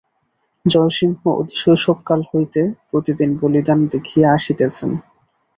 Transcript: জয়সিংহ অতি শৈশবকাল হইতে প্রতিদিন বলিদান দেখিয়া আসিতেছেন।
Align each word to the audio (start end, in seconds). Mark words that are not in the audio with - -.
জয়সিংহ 0.65 1.21
অতি 1.39 1.55
শৈশবকাল 1.61 2.19
হইতে 2.31 2.61
প্রতিদিন 2.89 3.29
বলিদান 3.41 3.79
দেখিয়া 3.93 4.27
আসিতেছেন। 4.37 4.91